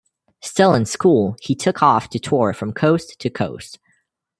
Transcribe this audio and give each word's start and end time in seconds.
Still 0.41 0.73
in 0.73 0.85
school, 0.87 1.35
he 1.41 1.53
took 1.53 1.83
off 1.83 2.09
to 2.09 2.17
tour 2.17 2.53
from 2.53 2.73
coast 2.73 3.19
to 3.19 3.29
coast. 3.29 3.77